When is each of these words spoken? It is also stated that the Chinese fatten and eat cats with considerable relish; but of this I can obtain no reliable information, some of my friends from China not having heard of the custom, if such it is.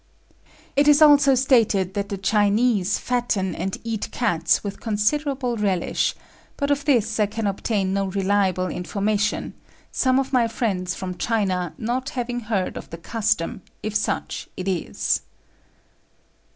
It 0.75 0.87
is 0.87 0.99
also 0.99 1.35
stated 1.35 1.93
that 1.93 2.09
the 2.09 2.17
Chinese 2.17 2.97
fatten 2.97 3.53
and 3.53 3.77
eat 3.83 4.09
cats 4.09 4.63
with 4.63 4.79
considerable 4.79 5.57
relish; 5.57 6.15
but 6.57 6.71
of 6.71 6.85
this 6.85 7.19
I 7.19 7.27
can 7.27 7.45
obtain 7.45 7.93
no 7.93 8.05
reliable 8.07 8.65
information, 8.65 9.53
some 9.91 10.17
of 10.17 10.33
my 10.33 10.47
friends 10.47 10.95
from 10.95 11.19
China 11.19 11.75
not 11.77 12.09
having 12.17 12.39
heard 12.39 12.77
of 12.77 12.89
the 12.89 12.97
custom, 12.97 13.61
if 13.83 13.93
such 13.95 14.49
it 14.57 14.67
is. 14.67 15.21